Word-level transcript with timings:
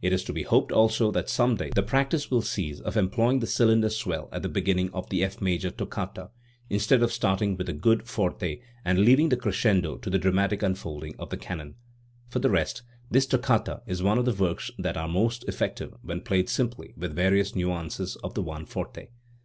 It 0.00 0.12
is 0.12 0.22
to 0.26 0.32
be 0.32 0.44
hoped 0.44 0.70
also 0.70 1.10
that 1.10 1.28
some 1.28 1.56
day 1.56 1.70
the 1.74 1.82
practice 1.82 2.30
will 2.30 2.42
cease 2.42 2.78
of 2.78 2.96
employing 2.96 3.40
the 3.40 3.46
cylinder 3.48 3.88
swell 3.90 4.28
at 4.30 4.42
the 4.42 4.48
beginning 4.48 4.88
of 4.92 5.08
the 5.10 5.24
F 5.24 5.40
major 5.40 5.68
toccata, 5.68 6.30
instead 6.70 7.02
of 7.02 7.12
starting 7.12 7.56
with 7.56 7.68
a 7.68 7.72
good 7.72 8.06
forte 8.08 8.60
and 8.84 9.00
leaving 9.00 9.30
the 9.30 9.36
crescendo 9.36 9.96
to 9.96 10.08
the 10.10 10.16
dramatic 10.20 10.62
unfolding 10.62 11.16
of 11.18 11.30
the 11.30 11.36
canon. 11.36 11.74
For 12.28 12.38
the 12.38 12.50
rest, 12.50 12.82
this 13.10 13.26
toccata 13.26 13.82
is 13.84 14.00
one 14.00 14.16
of 14.16 14.26
the 14.26 14.32
works 14.44 14.70
that 14.78 14.96
are 14.96 15.08
most 15.08 15.42
effective 15.48 15.92
when 16.02 16.20
played 16.20 16.48
simply 16.48 16.94
with 16.96 17.16
various 17.16 17.56
nu 17.56 17.66
ances 17.72 18.16
of 18.22 18.34
the 18.34 18.42
one 18.42 18.66
forte. 18.66 19.08